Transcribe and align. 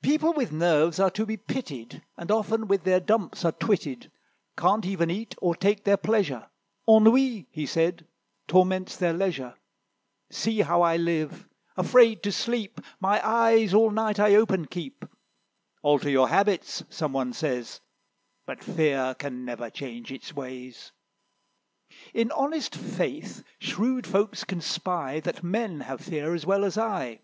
"People 0.00 0.32
with 0.32 0.52
nerves 0.52 1.00
are 1.00 1.10
to 1.10 1.26
be 1.26 1.36
pitied, 1.36 2.04
And 2.16 2.30
often 2.30 2.68
with 2.68 2.84
their 2.84 3.00
dumps 3.00 3.44
are 3.44 3.50
twitted; 3.50 4.12
Can't 4.56 4.86
even 4.86 5.10
eat, 5.10 5.34
or 5.38 5.56
take 5.56 5.82
their 5.82 5.96
pleasure; 5.96 6.48
Ennui," 6.88 7.48
he 7.50 7.66
said, 7.66 8.06
"torments 8.46 8.96
their 8.96 9.12
leisure. 9.12 9.56
See 10.30 10.60
how 10.60 10.82
I 10.82 10.96
live: 10.98 11.48
afraid 11.76 12.22
to 12.22 12.30
sleep, 12.30 12.80
My 13.00 13.20
eyes 13.28 13.74
all 13.74 13.90
night 13.90 14.20
I 14.20 14.36
open 14.36 14.66
keep. 14.68 15.04
'Alter 15.82 16.10
your 16.10 16.28
habits,' 16.28 16.84
some 16.88 17.12
one 17.12 17.32
says; 17.32 17.80
But 18.46 18.62
Fear 18.62 19.16
can 19.18 19.44
never 19.44 19.68
change 19.68 20.12
its 20.12 20.32
ways: 20.32 20.92
In 22.14 22.30
honest 22.30 22.76
faith 22.76 23.42
shrewd 23.58 24.06
folks 24.06 24.44
can 24.44 24.60
spy, 24.60 25.18
That 25.18 25.42
men 25.42 25.80
have 25.80 26.02
fear 26.02 26.34
as 26.36 26.46
well 26.46 26.64
as 26.64 26.78
I." 26.78 27.20